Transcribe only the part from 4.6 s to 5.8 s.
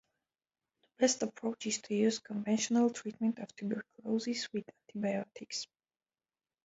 antibiotics.